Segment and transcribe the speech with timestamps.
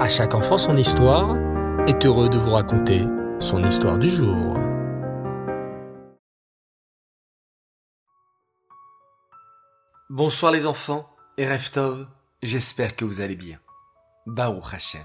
[0.00, 1.36] À chaque enfant son histoire
[1.86, 3.04] est heureux de vous raconter
[3.38, 4.56] son histoire du jour.
[10.08, 12.08] Bonsoir les enfants et Reftov,
[12.42, 13.60] j'espère que vous allez bien.
[14.24, 15.04] Baruch Hashem.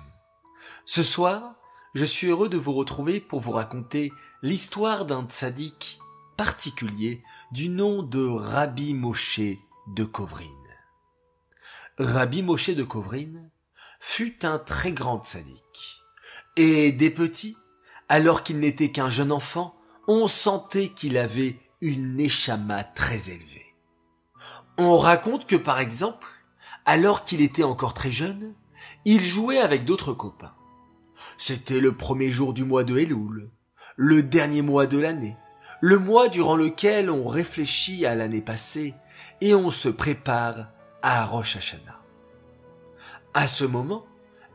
[0.85, 1.55] Ce soir,
[1.93, 5.99] je suis heureux de vous retrouver pour vous raconter l'histoire d'un tzaddik
[6.37, 7.21] particulier
[7.51, 9.41] du nom de Rabbi Moshe
[9.87, 10.45] de Kovrin.
[11.97, 13.49] Rabbi Moshe de Kovrin
[14.07, 16.03] fut un très grand tzaddik.
[16.55, 17.57] Et des petits,
[18.07, 19.75] alors qu'il n'était qu'un jeune enfant,
[20.07, 23.75] on sentait qu'il avait une neshama très élevée.
[24.77, 26.27] On raconte que par exemple,
[26.85, 28.53] alors qu'il était encore très jeune,
[29.05, 30.53] il jouait avec d'autres copains.
[31.37, 33.49] C'était le premier jour du mois de Elul,
[33.97, 35.35] le dernier mois de l'année,
[35.81, 38.93] le mois durant lequel on réfléchit à l'année passée
[39.41, 40.69] et on se prépare
[41.01, 42.04] à Rosh Hashanah.
[43.37, 44.05] À ce moment,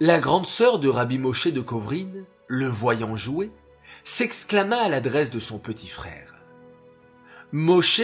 [0.01, 3.53] la grande sœur de Rabbi Moshe de Kovrin, le voyant jouer,
[4.05, 6.47] s'exclama à l'adresse de son petit frère.
[7.53, 8.01] Moshe,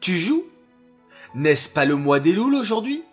[0.00, 0.46] tu joues?
[1.36, 3.04] N'est-ce pas le mois d'Elul aujourd'hui?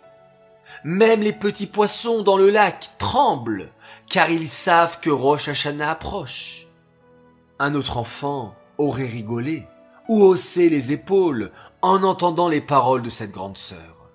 [0.82, 3.70] Même les petits poissons dans le lac tremblent,
[4.10, 6.66] car ils savent que Rosh Hashanah approche.
[7.60, 9.68] Un autre enfant aurait rigolé
[10.08, 14.10] ou haussé les épaules en entendant les paroles de cette grande sœur.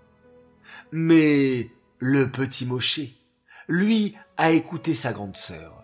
[0.91, 3.01] Mais le petit Moshe,
[3.67, 5.83] lui, a écouté sa grande sœur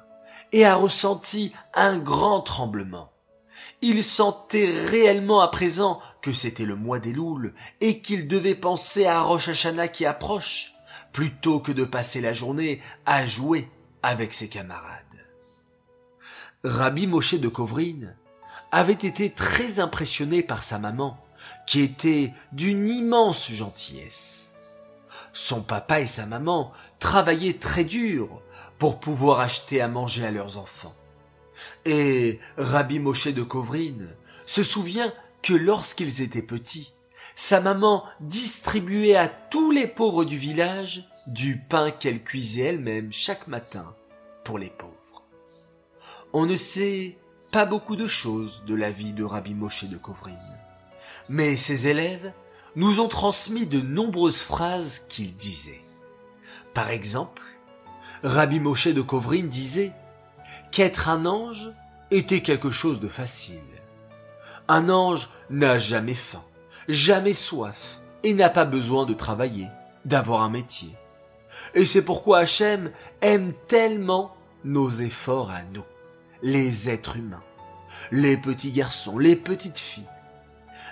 [0.52, 3.12] et a ressenti un grand tremblement.
[3.82, 9.06] Il sentait réellement à présent que c'était le mois des louls et qu'il devait penser
[9.06, 9.50] à Rosh
[9.92, 10.74] qui approche,
[11.12, 13.70] plutôt que de passer la journée à jouer
[14.02, 15.02] avec ses camarades.
[16.64, 18.14] Rabbi Moshe de Kovrin
[18.72, 21.18] avait été très impressionné par sa maman,
[21.68, 24.43] qui était d'une immense gentillesse.
[25.34, 28.42] Son papa et sa maman travaillaient très dur
[28.78, 30.96] pour pouvoir acheter à manger à leurs enfants.
[31.86, 34.08] Et Rabbi Moshe de Kovrin
[34.46, 35.12] se souvient
[35.42, 36.94] que lorsqu'ils étaient petits,
[37.36, 43.48] sa maman distribuait à tous les pauvres du village du pain qu'elle cuisait elle-même chaque
[43.48, 43.96] matin
[44.44, 44.94] pour les pauvres.
[46.32, 47.18] On ne sait
[47.52, 50.38] pas beaucoup de choses de la vie de Rabbi Moshe de Kovrin,
[51.30, 52.34] mais ses élèves
[52.76, 55.82] nous ont transmis de nombreuses phrases qu'il disait.
[56.74, 57.44] Par exemple,
[58.24, 59.92] Rabbi Moshe de Kovrin disait
[60.72, 61.70] qu'être un ange
[62.10, 63.60] était quelque chose de facile.
[64.68, 66.44] Un ange n'a jamais faim,
[66.88, 69.68] jamais soif, et n'a pas besoin de travailler,
[70.06, 70.96] d'avoir un métier.
[71.76, 72.92] Et c'est pourquoi Hachem
[73.22, 75.84] aime tellement nos efforts à nous,
[76.42, 77.44] les êtres humains,
[78.12, 80.08] les petits garçons, les petites filles.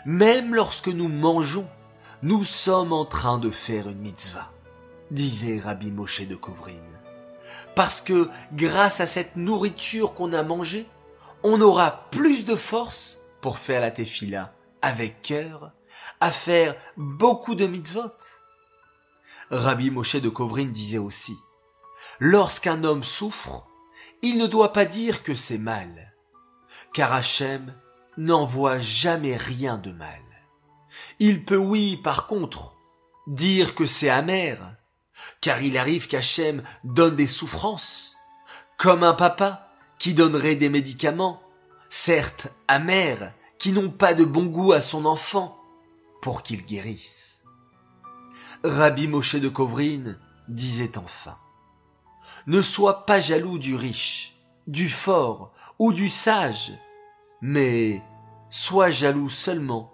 [0.05, 1.67] Même lorsque nous mangeons,
[2.23, 4.51] nous sommes en train de faire une mitzvah,
[5.11, 6.73] disait Rabbi Moshe de Kovrin.
[7.75, 10.87] Parce que grâce à cette nourriture qu'on a mangée,
[11.43, 15.71] on aura plus de force pour faire la tefila avec cœur,
[16.19, 18.11] à faire beaucoup de mitzvot.
[19.51, 21.35] Rabbi Moshe de Kovrin disait aussi,
[22.19, 23.67] lorsqu'un homme souffre,
[24.23, 26.13] il ne doit pas dire que c'est mal,
[26.93, 27.75] car Hachem
[28.21, 30.21] n'en voit jamais rien de mal.
[31.19, 32.77] Il peut oui, par contre,
[33.25, 34.75] dire que c'est amer,
[35.41, 38.15] car il arrive qu'Hachem donne des souffrances,
[38.77, 41.41] comme un papa qui donnerait des médicaments,
[41.89, 45.57] certes amers, qui n'ont pas de bon goût à son enfant,
[46.21, 47.41] pour qu'il guérisse.
[48.63, 50.15] Rabbi Moshe de Kovrin
[50.47, 51.39] disait enfin,
[52.45, 56.73] Ne sois pas jaloux du riche, du fort ou du sage,
[57.41, 58.03] mais
[58.51, 59.91] sois jaloux seulement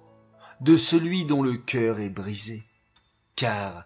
[0.59, 2.65] de celui dont le cœur est brisé,
[3.35, 3.85] car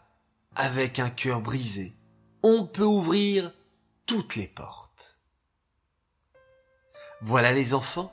[0.55, 1.93] avec un cœur brisé,
[2.41, 3.53] on peut ouvrir
[4.07, 5.21] toutes les portes.
[7.21, 8.11] Voilà les enfants,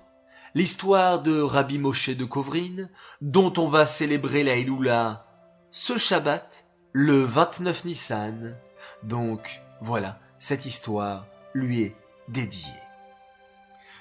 [0.54, 2.88] l'histoire de Rabbi Moshe de Kovrin,
[3.22, 5.24] dont on va célébrer la Elula
[5.70, 8.58] ce Shabbat, le 29 Nissan.
[9.02, 11.97] Donc, voilà, cette histoire lui est
[12.28, 12.65] dédiée.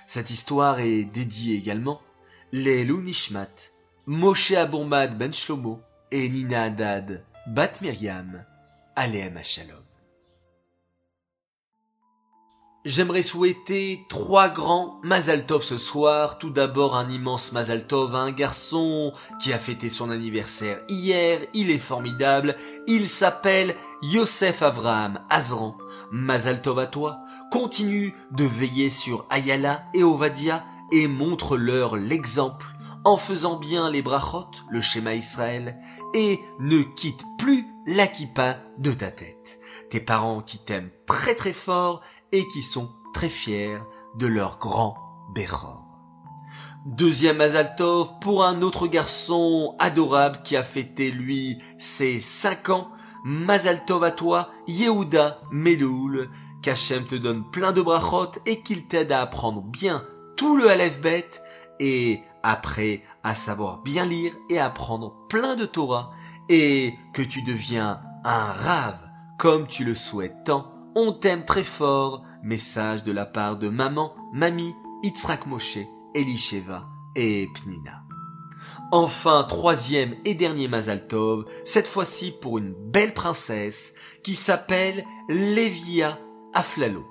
[0.08, 2.02] Cette histoire est dédiée également
[2.52, 3.72] les Nishmat,
[4.06, 8.44] Moshe Abourmad Ben Shlomo et Nina Haddad Bat Miriam,
[8.96, 9.84] Aleem Shalom.
[12.86, 16.38] J'aimerais souhaiter trois grands Mazal Tov ce soir.
[16.38, 19.12] Tout d'abord un immense Mazal Tov à un garçon
[19.42, 21.42] qui a fêté son anniversaire hier.
[21.54, 22.56] Il est formidable.
[22.88, 25.78] Il s'appelle Yosef Avraham Azran.
[26.12, 27.18] Mazal Tov à toi.
[27.52, 32.68] Continue de veiller sur Ayala et Ovadia et montre-leur l'exemple
[33.08, 35.80] en faisant bien les brachot, le schéma Israël,
[36.14, 38.06] et ne quitte plus la
[38.78, 39.60] de ta tête.
[39.90, 42.02] Tes parents qui t'aiment très très fort
[42.34, 43.80] et qui sont très fiers
[44.18, 44.98] de leur grand
[45.34, 45.86] Bechor.
[46.86, 52.90] Deuxième Mazaltov pour un autre garçon adorable qui a fêté lui ses cinq ans.
[53.24, 56.30] Mazaltov à toi, Yehuda Meloul,
[56.62, 60.04] qu'Hachem te donne plein de brachot et qu'il t'aide à apprendre bien
[60.38, 61.30] tout le Aleph Bet
[61.80, 66.12] et après à savoir bien lire et apprendre plein de Torah
[66.48, 69.02] et que tu deviens un rave
[69.38, 70.74] comme tu le souhaites tant.
[70.96, 72.24] On t'aime très fort.
[72.44, 74.74] Message de la part de maman, mamie,
[75.04, 75.80] Yitzhak Moshe
[76.14, 78.04] Elisheva et Pnina.
[78.92, 86.20] Enfin, troisième et dernier Mazal Tov, cette fois-ci pour une belle princesse qui s'appelle Lévia
[86.54, 87.06] Aflalo.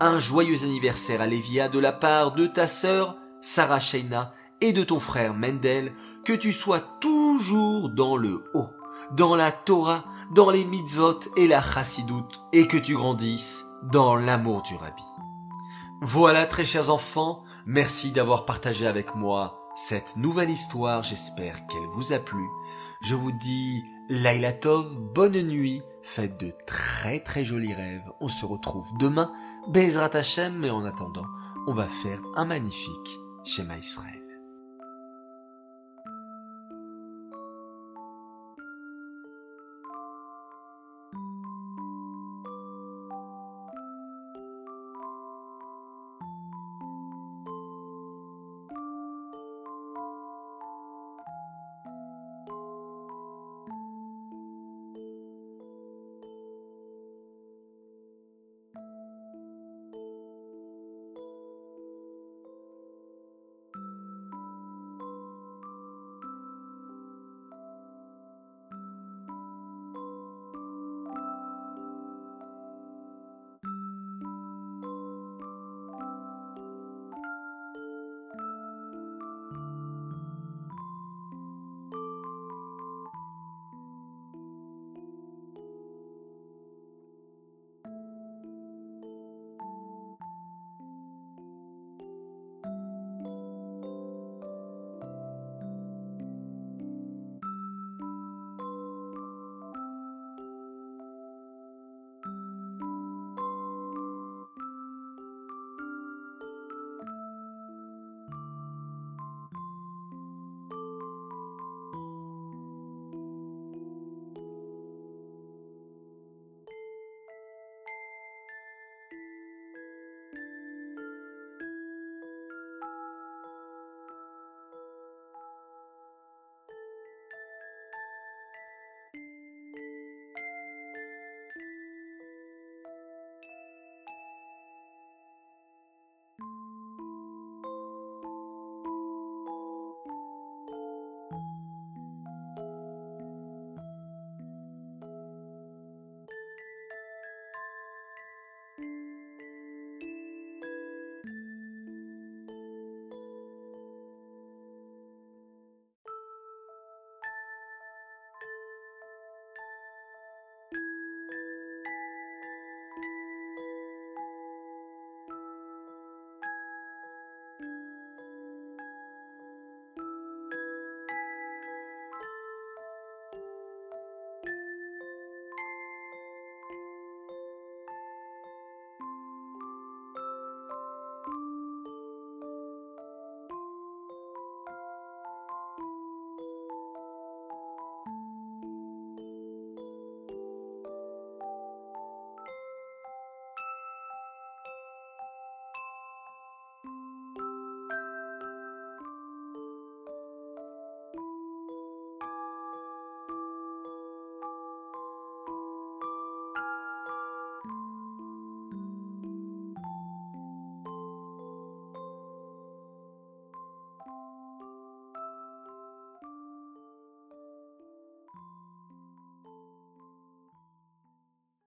[0.00, 4.84] Un joyeux anniversaire à Lévia de la part de ta sœur Sarah Sheina et de
[4.84, 5.92] ton frère Mendel,
[6.24, 8.70] que tu sois toujours dans le haut,
[9.12, 10.04] dans la Torah,
[10.34, 15.02] dans les mitzvot et la chassidout, et que tu grandisses dans l'amour du rabbi.
[16.00, 21.02] Voilà, très chers enfants, Merci d'avoir partagé avec moi cette nouvelle histoire.
[21.02, 22.44] J'espère qu'elle vous a plu.
[23.00, 25.80] Je vous dis Laila Tov, bonne nuit.
[26.02, 26.93] Faites de très
[27.24, 28.10] très jolis rêves.
[28.20, 29.32] On se retrouve demain.
[29.68, 31.26] Bezrat Hashem, mais en attendant,
[31.66, 34.23] on va faire un magnifique schéma Israël.